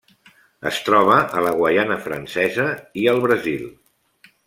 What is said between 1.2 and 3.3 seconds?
a la Guaiana Francesa i el